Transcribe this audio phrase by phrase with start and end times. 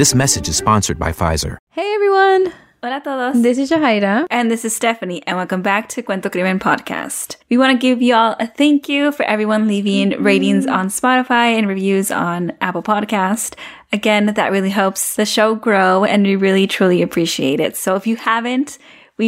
[0.00, 1.58] This message is sponsored by Pfizer.
[1.72, 2.54] Hey everyone!
[2.82, 3.42] Hola a todos.
[3.42, 4.26] This is Jahaira.
[4.30, 7.36] And this is Stephanie, and welcome back to Cuento Crimen Podcast.
[7.50, 10.24] We want to give you all a thank you for everyone leaving mm-hmm.
[10.24, 13.56] ratings on Spotify and reviews on Apple Podcast.
[13.92, 17.76] Again, that really helps the show grow, and we really truly appreciate it.
[17.76, 18.78] So if you haven't,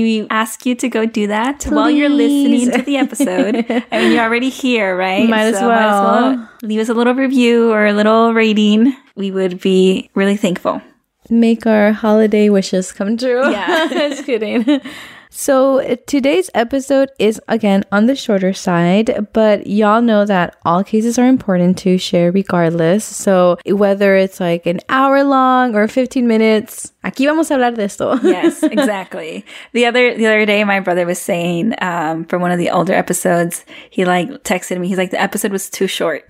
[0.01, 1.73] we ask you to go do that Please.
[1.73, 3.67] while you're listening to the episode.
[3.91, 5.29] I mean, you're already here, right?
[5.29, 5.69] Might, so as, well.
[5.69, 8.97] might as well leave us a little review or a little rating.
[9.15, 10.83] We would be really thankful
[11.31, 13.51] make our holiday wishes come true.
[13.51, 14.81] Yeah, just kidding.
[15.35, 21.19] So, today's episode is again on the shorter side, but y'all know that all cases
[21.19, 23.03] are important to share regardless.
[23.03, 27.85] So, whether it's like an hour long or 15 minutes, aquí vamos a hablar de
[27.85, 28.21] esto.
[28.23, 29.47] yes, exactly.
[29.73, 32.93] The other the other day my brother was saying um for one of the older
[32.93, 34.89] episodes, he like texted me.
[34.89, 36.25] He's like the episode was too short.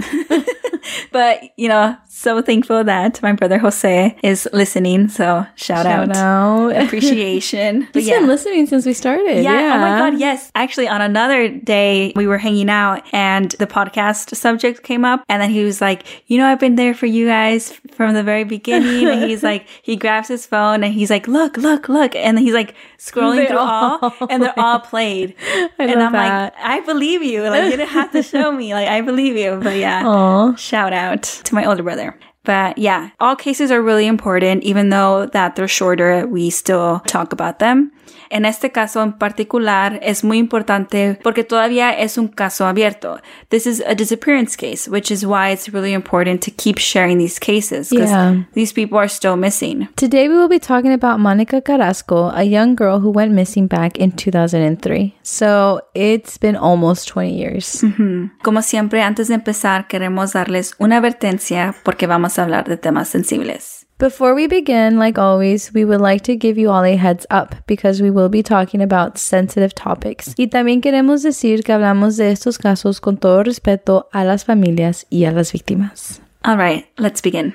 [1.13, 5.09] but, you know, so thankful that my brother Jose is listening.
[5.09, 6.17] So shout, shout out.
[6.17, 6.69] out.
[6.85, 7.89] Appreciation.
[7.93, 8.21] He's yeah.
[8.21, 9.43] been listening since we started.
[9.43, 9.61] Yeah.
[9.61, 9.75] yeah.
[9.75, 10.19] Oh my God.
[10.19, 10.51] Yes.
[10.55, 15.25] Actually, on another day, we were hanging out and the podcast subject came up.
[15.29, 18.23] And then he was like, you know, I've been there for you guys from the
[18.23, 19.09] very beginning.
[19.09, 22.15] and he's like, he grabs his phone and he's like, look, look, look.
[22.15, 25.35] And he's like scrolling they through all, all and they're all played.
[25.41, 26.55] I and I'm that.
[26.55, 27.43] like, I believe you.
[27.43, 28.75] Like, you didn't have to show me.
[28.75, 29.59] Like, I believe you.
[29.61, 30.05] But yeah.
[30.05, 30.57] Aww.
[30.57, 32.12] Shout out to my older brother.
[32.45, 37.33] But yeah, all cases are really important, even though that they're shorter, we still talk
[37.33, 37.93] about them.
[38.33, 43.21] En este caso en particular es muy importante porque todavía es un caso abierto.
[43.51, 47.39] This is a disappearance case, which is why it's really important to keep sharing these
[47.39, 48.47] cases because yeah.
[48.55, 49.87] these people are still missing.
[49.97, 53.99] Today we will be talking about Monica Carrasco, a young girl who went missing back
[53.99, 55.15] in 2003.
[55.23, 57.83] So it's been almost 20 years.
[57.83, 58.31] Mm -hmm.
[58.43, 63.09] Como siempre, antes de empezar, queremos darles una advertencia porque vamos a hablar de temas
[63.09, 63.82] sensibles.
[64.03, 67.55] Before we begin, like always, we would like to give you all a heads up
[67.69, 70.35] because we will be talking about sensitive topics.
[70.37, 75.07] Y también queremos decir que hablamos de estos casos con todo respeto a las familias
[75.09, 76.21] y a las víctimas.
[76.45, 77.55] All right, let's begin.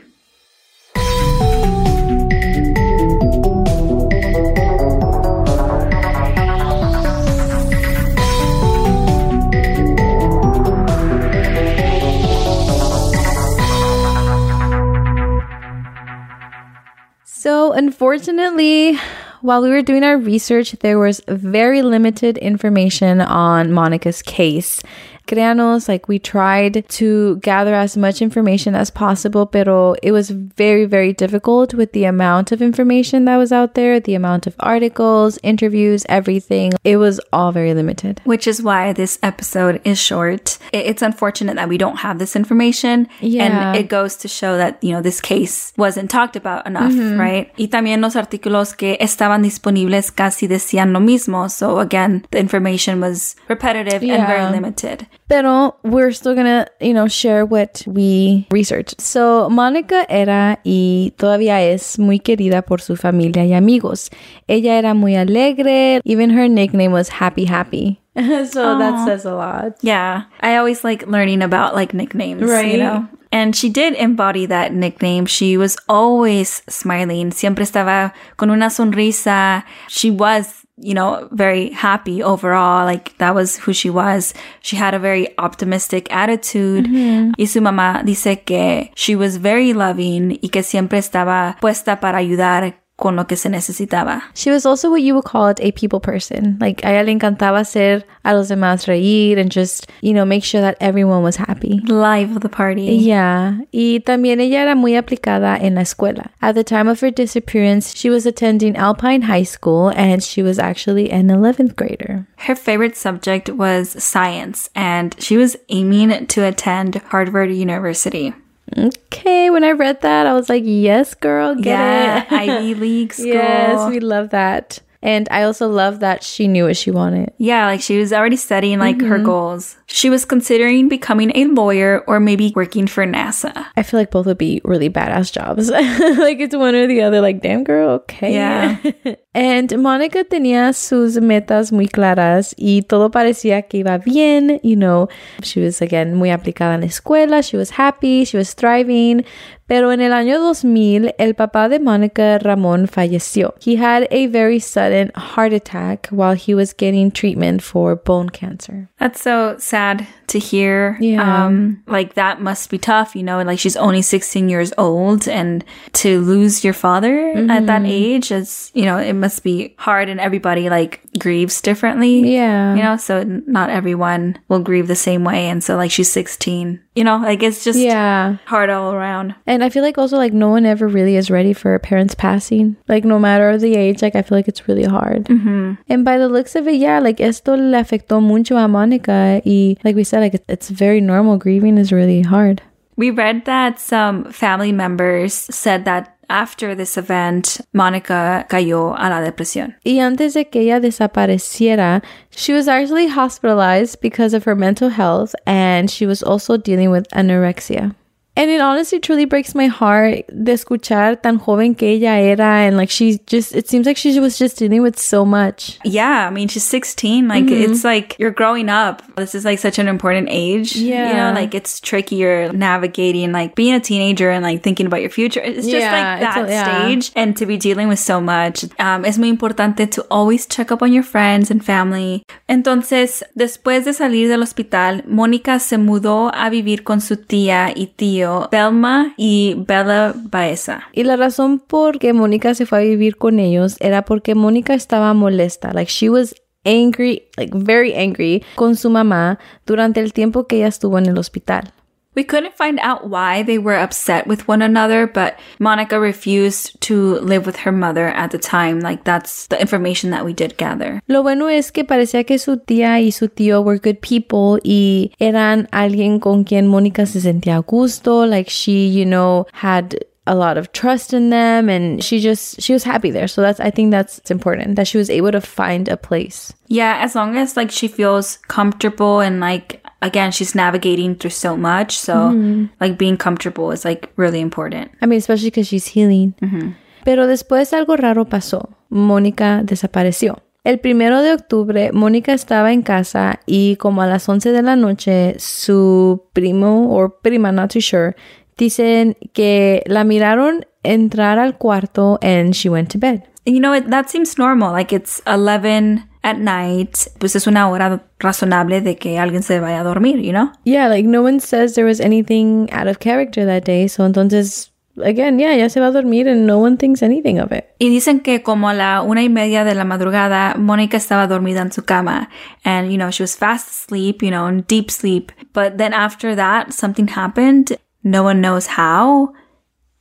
[17.88, 19.00] Unfortunately,
[19.40, 24.82] while we were doing our research, there was very limited information on Monica's case.
[25.28, 30.86] Créanos, like we tried to gather as much information as possible, pero it was very,
[30.86, 35.38] very difficult with the amount of information that was out there, the amount of articles,
[35.44, 36.72] interviews, everything.
[36.84, 38.22] It was all very limited.
[38.24, 40.58] Which is why this episode is short.
[40.74, 43.08] It's unfortunate that we don't have this information.
[43.20, 43.44] Yeah.
[43.44, 47.20] And it goes to show that, you know, this case wasn't talked about enough, mm-hmm.
[47.20, 47.52] right?
[47.60, 51.50] Y también los artículos que estaban disponibles casi decían lo mismo.
[51.52, 54.16] So again, the information was repetitive yeah.
[54.16, 55.08] and very limited.
[55.28, 59.02] Pero we're still gonna, you know, share what we researched.
[59.02, 64.10] So, Mónica era y todavía es muy querida por su familia y amigos.
[64.48, 66.02] Ella era muy alegre.
[66.06, 68.00] Even her nickname was Happy Happy.
[68.16, 68.80] so Aww.
[68.80, 69.78] that says a lot.
[69.82, 70.24] Yeah.
[70.42, 72.72] I always like learning about like nicknames, right?
[72.72, 73.08] You know?
[73.32, 75.26] And she did embody that nickname.
[75.26, 77.32] She was always smiling.
[77.32, 79.64] Siempre estaba con una sonrisa.
[79.90, 82.86] She was you know, very happy overall.
[82.86, 84.34] Like that was who she was.
[84.62, 86.86] She had a very optimistic attitude.
[86.86, 87.32] Mm-hmm.
[87.38, 92.20] Y su mamá dice que she was very loving y que siempre estaba puesta para
[92.20, 94.24] ayudar con lo que se necesitaba.
[94.34, 96.58] She was also what you would call it a people person.
[96.60, 100.44] Like a ella le encantaba hacer a los demás reír and just, you know, make
[100.44, 101.80] sure that everyone was happy.
[101.86, 102.96] Life of the party.
[102.96, 103.60] Yeah.
[103.72, 106.32] Y también ella era muy aplicada en la escuela.
[106.42, 110.58] At the time of her disappearance, she was attending Alpine High School and she was
[110.58, 112.28] actually an 11th grader.
[112.38, 118.34] Her favorite subject was science and she was aiming to attend Harvard University.
[118.76, 122.32] Okay, when I read that, I was like, yes, girl, get yeah, it.
[122.32, 123.28] Ivy League school.
[123.28, 124.80] Yes, we love that.
[125.02, 127.34] And I also love that she knew what she wanted.
[127.38, 129.08] Yeah, like she was already setting like mm-hmm.
[129.08, 129.78] her goals.
[129.86, 133.66] She was considering becoming a lawyer or maybe working for NASA.
[133.76, 135.70] I feel like both would be really badass jobs.
[136.20, 137.22] like it's one or the other.
[137.22, 138.34] Like, damn girl, okay.
[138.34, 138.78] Yeah.
[139.34, 144.60] and Monica tenía sus metas muy claras y todo parecía que iba bien.
[144.64, 145.10] You know,
[145.44, 147.44] she was again muy aplicada en la escuela.
[147.48, 148.26] She was happy.
[148.26, 149.24] She was thriving.
[149.68, 153.54] Pero en el año 2000, el papá de Monica Ramón falleció.
[153.64, 158.88] He had a very sudden heart attack while he was getting treatment for bone cancer.
[158.98, 160.98] That's so sad to hear.
[161.00, 161.46] Yeah.
[161.46, 165.64] Um, like that must be tough, you know, like she's only 16 years old and
[165.94, 167.50] to lose your father mm-hmm.
[167.50, 167.92] at that mm-hmm.
[167.92, 172.34] age is, you know, it must be hard and everybody like grieves differently.
[172.34, 172.76] Yeah.
[172.76, 175.48] You know, so not everyone will grieve the same way.
[175.48, 178.38] And so like she's 16, you know, like it's just yeah.
[178.46, 179.34] hard all around.
[179.46, 182.16] And I feel like also like no one ever really is ready for a parent's
[182.16, 182.76] passing.
[182.88, 185.26] Like no matter the age, like I feel like it's really hard.
[185.26, 185.74] Mm-hmm.
[185.88, 189.42] And by the looks of it, yeah, like esto le afectó mucho a Monica.
[189.46, 191.38] Y like we said, like it's very normal.
[191.38, 192.62] Grieving is really hard.
[192.96, 199.22] We read that some family members said that after this event, Monica cayó a la
[199.22, 199.76] depresión.
[199.86, 205.36] Y antes de que ella desapareciera, she was actually hospitalized because of her mental health
[205.46, 207.96] and she was also dealing with anorexia.
[208.38, 212.68] And it honestly truly breaks my heart de escuchar tan joven que ella era.
[212.68, 215.80] And like, she just, it seems like she was just dealing with so much.
[215.84, 216.28] Yeah.
[216.28, 217.28] I mean, she's 16.
[217.28, 217.72] Like, mm-hmm.
[217.72, 219.02] it's like you're growing up.
[219.16, 220.76] This is like such an important age.
[220.76, 221.08] Yeah.
[221.08, 225.10] You know, like it's trickier navigating, like being a teenager and like thinking about your
[225.10, 225.42] future.
[225.42, 226.86] It's just yeah, like that a, yeah.
[226.86, 227.12] stage.
[227.16, 228.66] And to be dealing with so much.
[228.78, 232.22] Um, es muy importante to always check up on your friends and family.
[232.48, 237.88] Entonces, después de salir del hospital, Mónica se mudó a vivir con su tía y
[237.88, 240.84] tío Belma y Bella Baeza.
[240.94, 244.74] Y la razón por que Mónica se fue a vivir con ellos era porque Mónica
[244.74, 245.74] estaba molesta.
[245.74, 246.36] Like she was
[246.66, 251.18] angry, like very angry con su mamá durante el tiempo que ella estuvo en el
[251.18, 251.74] hospital.
[252.18, 257.20] We couldn't find out why they were upset with one another, but Monica refused to
[257.20, 258.80] live with her mother at the time.
[258.80, 261.00] Like that's the information that we did gather.
[261.08, 265.12] Lo bueno es que parecía que su tía y su tío were good people y
[265.20, 268.26] eran alguien con quien Monica se sentía a gusto.
[268.26, 272.74] Like she, you know, had a lot of trust in them and she just she
[272.74, 275.88] was happy there so that's i think that's important that she was able to find
[275.88, 281.16] a place yeah as long as like she feels comfortable and like again, she's navigating
[281.16, 281.98] through so much.
[281.98, 282.66] So, mm-hmm.
[282.80, 284.92] like, being comfortable is like really important.
[285.02, 286.36] I mean, especially because she's healing.
[286.42, 286.72] Mm-hmm.
[287.04, 288.70] Pero después algo raro pasó.
[288.90, 290.44] Mónica desapareció.
[290.64, 294.76] El primero de octubre, Mónica estaba en casa y como a las 11 de la
[294.76, 298.18] noche, su primo o prima, not too sure,
[298.58, 303.24] dicen que la miraron entrar al cuarto and she went to bed.
[303.46, 304.74] You know, it, that seems normal.
[304.74, 309.80] Like it's 11 at night, pues es una hora razonable de que alguien se vaya
[309.80, 310.52] a dormir, you know?
[310.66, 313.88] Yeah, like no one says there was anything out of character that day.
[313.88, 317.54] So entonces, again, yeah, ya se va a dormir and no one thinks anything of
[317.54, 317.66] it.
[317.80, 321.62] Y dicen que como a la una y media de la madrugada, Mónica estaba dormida
[321.62, 322.30] en su cama.
[322.66, 325.32] And, you know, she was fast asleep, you know, in deep sleep.
[325.54, 327.78] But then after that, something happened.
[328.04, 329.34] No one knows how.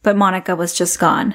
[0.03, 1.35] But Monica was just gone.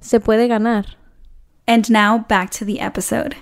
[0.00, 0.84] Se puede ganar.
[1.66, 3.36] And now back to the episode.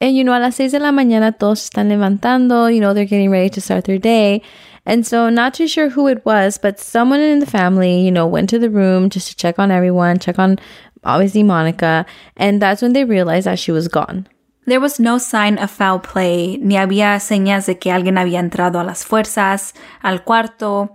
[0.00, 3.06] And you know, a las seis de la mañana todos están levantando, you know, they're
[3.06, 4.42] getting ready to start their day.
[4.84, 8.26] And so, not too sure who it was, but someone in the family, you know,
[8.26, 10.58] went to the room just to check on everyone, check on
[11.04, 12.04] obviously Monica,
[12.36, 14.26] and that's when they realized that she was gone.
[14.66, 18.80] There was no sign of foul play, ni había señas de que alguien había entrado
[18.80, 20.90] a las fuerzas, al cuarto,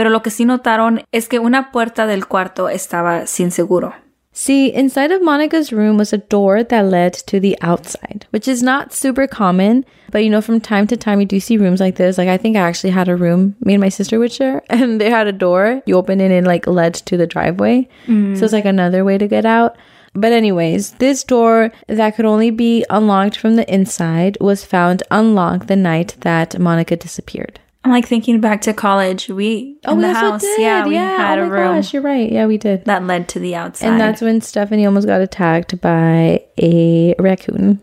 [0.00, 3.92] pero lo que sí notaron es que una puerta del cuarto estaba sin seguro.
[4.32, 8.62] See, inside of Monica's room was a door that led to the outside, which is
[8.62, 9.84] not super common.
[10.10, 12.16] But you know, from time to time, you do see rooms like this.
[12.16, 14.98] Like, I think I actually had a room me and my sister would share, and
[14.98, 15.82] they had a door.
[15.84, 17.86] You open it and like led to the driveway.
[18.06, 18.38] Mm.
[18.38, 19.76] So it's like another way to get out.
[20.14, 25.68] But, anyways, this door that could only be unlocked from the inside was found unlocked
[25.68, 27.60] the night that Monica disappeared.
[27.82, 29.28] I'm like thinking back to college.
[29.28, 31.16] We oh, in the house, yeah, we yeah.
[31.16, 31.76] had oh a room.
[31.76, 32.30] Gosh, you're right.
[32.30, 32.84] Yeah, we did.
[32.84, 37.80] That led to the outside, and that's when Stephanie almost got attacked by a raccoon,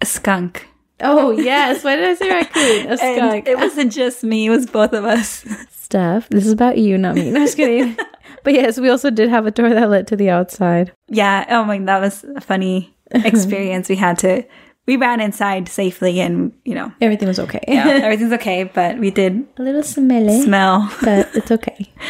[0.00, 0.66] a skunk.
[1.00, 2.92] Oh yes, why did I say raccoon?
[2.92, 3.46] A skunk.
[3.46, 5.46] It wasn't just me; it was both of us.
[5.70, 7.30] Steph, this is about you, not me.
[7.30, 7.96] No, just kidding.
[8.42, 10.92] but yes, we also did have a door that led to the outside.
[11.08, 11.44] Yeah.
[11.48, 13.88] Oh my, that was a funny experience.
[13.88, 14.44] we had to
[14.86, 16.92] we ran inside safely and you know.
[17.00, 17.64] Everything was okay.
[17.68, 20.90] Yeah everything's okay but we did a little smelly smell.
[21.02, 21.92] but it's okay.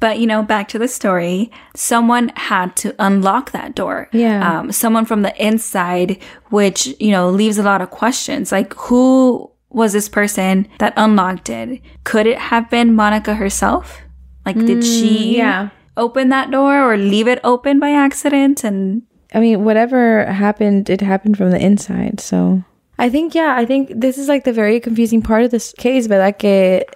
[0.00, 4.08] But you know back to the story someone had to unlock that door.
[4.12, 4.58] Yeah.
[4.58, 8.50] Um, someone from the inside which you know leaves a lot of questions.
[8.50, 11.80] Like who was this person that unlocked it?
[12.02, 14.00] Could it have been monica herself?
[14.44, 15.70] Like did mm, she yeah.
[15.96, 18.64] open that door or leave it open by accident?
[18.64, 19.02] And
[19.34, 22.20] I mean, whatever happened, it happened from the inside.
[22.20, 22.62] So
[22.98, 26.06] I think, yeah, I think this is like the very confusing part of this case,
[26.06, 26.44] but like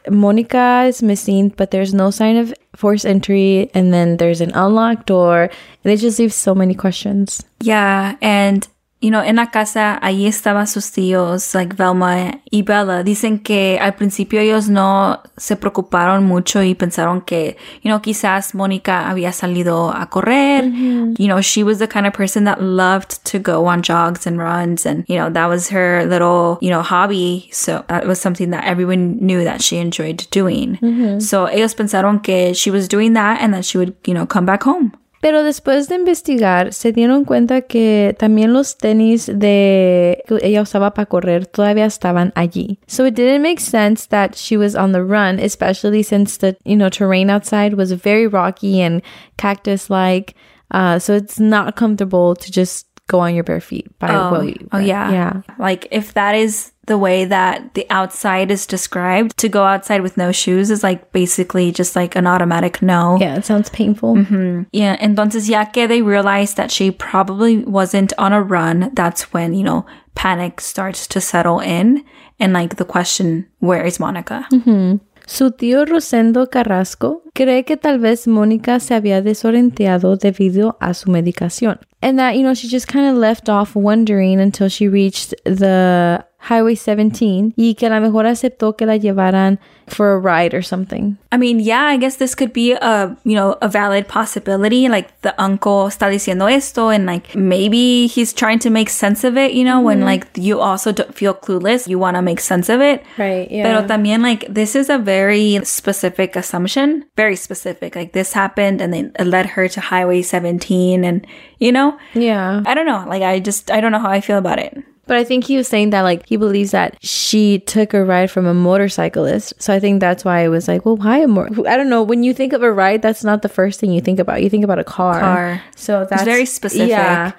[0.08, 5.06] Monica is missing, but there's no sign of forced entry, and then there's an unlocked
[5.06, 5.50] door,
[5.82, 7.42] and it just leaves so many questions.
[7.60, 8.68] Yeah, and
[9.00, 13.02] you know, en la casa, ahí estaban sus tíos, like Velma y Bella.
[13.02, 18.54] Dicen que al principio ellos no se preocuparon mucho y pensaron que, you know, quizás
[18.54, 20.64] Mónica había salido a correr.
[20.64, 21.14] Mm-hmm.
[21.18, 24.38] You know, she was the kind of person that loved to go on jogs and
[24.38, 24.86] runs.
[24.86, 27.50] And, you know, that was her little, you know, hobby.
[27.52, 30.78] So that was something that everyone knew that she enjoyed doing.
[30.80, 31.20] Mm-hmm.
[31.20, 34.46] So ellos pensaron que she was doing that and that she would, you know, come
[34.46, 34.92] back home.
[35.20, 40.94] Pero después de investigar, se dieron cuenta que también los tenis de que ella usaba
[40.94, 42.78] para correr todavía estaban allí.
[42.86, 46.76] So it didn't make sense that she was on the run, especially since the, you
[46.76, 49.02] know, terrain outside was very rocky and
[49.36, 50.34] cactus-like.
[50.70, 54.68] Uh, so it's not comfortable to just go on your bare feet by oh, you,
[54.72, 59.48] oh yeah yeah like if that is the way that the outside is described to
[59.48, 63.44] go outside with no shoes is like basically just like an automatic no yeah it
[63.44, 64.62] sounds painful mm-hmm.
[64.72, 69.52] yeah entonces ya que they realized that she probably wasn't on a run that's when
[69.52, 72.04] you know panic starts to settle in
[72.38, 74.96] and like the question where is monica mm-hmm.
[75.28, 81.10] Su tío Rosendo Carrasco cree que tal vez Mónica se había desorientado debido a su
[81.10, 81.80] medicación.
[82.00, 86.24] And that, you know, she just kind of left off wondering until she reached the
[86.48, 90.62] Highway 17 y que a lo mejor aceptó que la llevaran for a ride or
[90.62, 91.16] something.
[91.32, 94.88] I mean, yeah, I guess this could be a, you know, a valid possibility.
[94.88, 99.36] Like the uncle está diciendo esto and like maybe he's trying to make sense of
[99.36, 99.86] it, you know, mm-hmm.
[99.86, 103.04] when like you also don't feel clueless, you want to make sense of it.
[103.18, 103.64] Right, yeah.
[103.64, 107.96] Pero también like this is a very specific assumption, very specific.
[107.96, 111.26] Like this happened and then it led her to Highway 17 and,
[111.58, 111.98] you know?
[112.14, 112.62] Yeah.
[112.66, 113.04] I don't know.
[113.06, 114.76] Like I just, I don't know how I feel about it.
[115.06, 118.30] But I think he was saying that like he believes that she took a ride
[118.30, 119.54] from a motorcyclist.
[119.62, 121.68] So I think that's why it was like, well, why a motor?
[121.68, 122.02] I don't know.
[122.02, 124.42] When you think of a ride, that's not the first thing you think about.
[124.42, 125.20] You think about a car.
[125.20, 125.62] Car.
[125.76, 126.88] So that's it's very specific.
[126.88, 127.32] Yeah.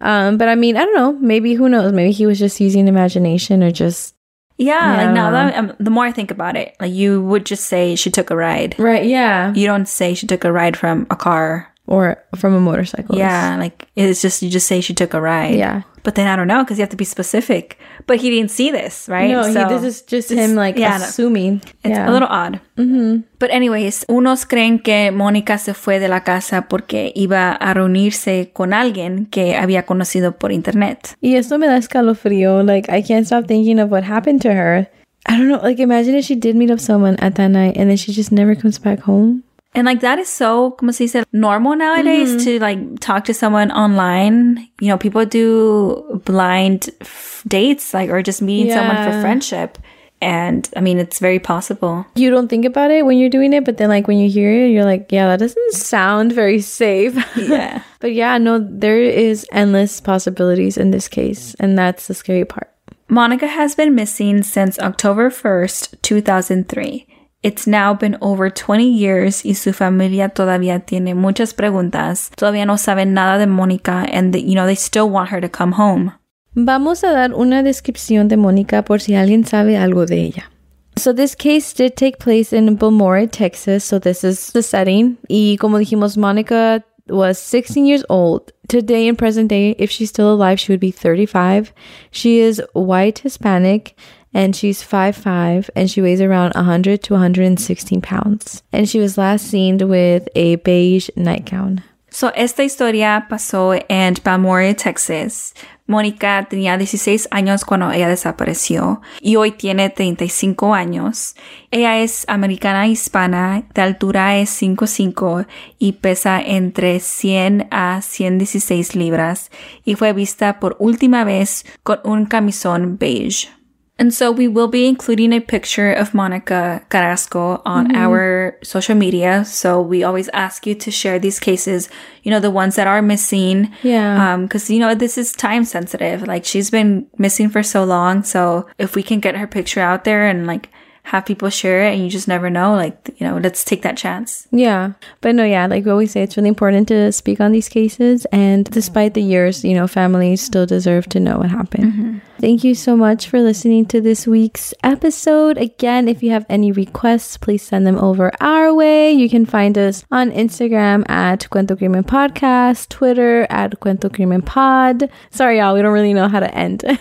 [0.00, 1.12] Um, but I mean, I don't know.
[1.14, 1.92] Maybe who knows?
[1.92, 4.14] Maybe he was just using imagination or just.
[4.56, 7.64] Yeah, like now that um, the more I think about it, like you would just
[7.66, 8.78] say she took a ride.
[8.78, 9.04] Right.
[9.04, 9.52] Yeah.
[9.52, 13.16] You don't say she took a ride from a car or from a motorcycle.
[13.16, 15.56] Yeah, like it's just you just say she took a ride.
[15.56, 15.82] Yeah.
[16.02, 17.78] But then I don't know because you have to be specific.
[18.06, 19.30] But he didn't see this, right?
[19.30, 21.62] No, so, he, this is just him like yeah, assuming.
[21.82, 22.08] It's yeah.
[22.08, 22.60] a little odd.
[22.76, 23.22] Mm-hmm.
[23.38, 28.50] But anyways, unos creen que Mónica se fue de la casa porque iba a reunirse
[28.52, 31.16] con alguien que había conocido por internet.
[31.22, 32.62] Y esto me da escalofrío.
[32.62, 34.86] Like I can't stop thinking of what happened to her.
[35.26, 35.60] I don't know.
[35.62, 38.30] Like imagine if she did meet up someone at that night and then she just
[38.30, 39.42] never comes back home.
[39.74, 42.44] And like that is so, como se dice, normal nowadays mm-hmm.
[42.44, 44.68] to like talk to someone online.
[44.80, 48.74] You know, people do blind f- dates, like, or just meeting yeah.
[48.76, 49.78] someone for friendship.
[50.20, 52.06] And I mean, it's very possible.
[52.14, 54.64] You don't think about it when you're doing it, but then like when you hear
[54.64, 57.14] it, you're like, yeah, that doesn't sound very safe.
[57.36, 57.82] Yeah.
[58.00, 61.54] but yeah, no, there is endless possibilities in this case.
[61.60, 62.70] And that's the scary part.
[63.08, 67.06] Monica has been missing since October 1st, 2003.
[67.44, 72.30] It's now been over 20 years y su familia todavía tiene muchas preguntas.
[72.36, 75.50] Todavía no saben nada de Mónica and that, you know, they still want her to
[75.50, 76.12] come home.
[76.54, 80.50] Vamos a dar una descripción de Mónica por si alguien sabe algo de ella.
[80.96, 83.84] So this case did take place in Balmorhea, Texas.
[83.84, 85.18] So this is the setting.
[85.28, 88.52] Y como dijimos, Monica was 16 years old.
[88.68, 91.74] Today, in present day, if she's still alive, she would be 35.
[92.10, 93.94] She is white Hispanic
[94.34, 98.62] and she's 5'5 and she weighs around 100 to 116 pounds.
[98.72, 101.82] And she was last seen with a beige nightgown.
[102.10, 105.52] So, esta historia pasó en Balmora, Texas.
[105.86, 111.34] Mónica tenía 16 años cuando ella desapareció y hoy tiene 35 años.
[111.72, 115.48] Ella es americana hispana, de altura es 5'5
[115.78, 119.50] y pesa entre 100 a 116 libras
[119.84, 123.50] y fue vista por última vez con un camisón beige.
[123.96, 127.96] And so we will be including a picture of Monica Carrasco on mm-hmm.
[127.96, 129.44] our social media.
[129.44, 131.88] So we always ask you to share these cases,
[132.24, 133.72] you know, the ones that are missing.
[133.84, 134.34] Yeah.
[134.34, 136.26] Um, cause you know, this is time sensitive.
[136.26, 138.24] Like she's been missing for so long.
[138.24, 140.70] So if we can get her picture out there and like
[141.04, 143.94] have people share it and you just never know like you know let's take that
[143.94, 147.52] chance yeah but no yeah like we always say it's really important to speak on
[147.52, 151.92] these cases and despite the years you know families still deserve to know what happened
[151.92, 152.18] mm-hmm.
[152.44, 155.56] Thank you so much for listening to this week's episode.
[155.56, 159.12] Again if you have any requests please send them over our way.
[159.12, 165.08] You can find us on instagram at cuento crimen podcast twitter at cuento crimen pod.
[165.30, 166.84] Sorry y'all we don't really know how to end.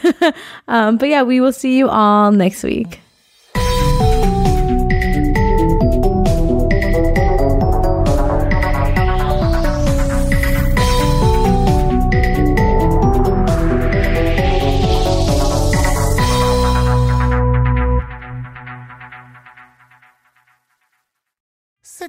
[0.70, 3.02] Um, but yeah we will see you all next week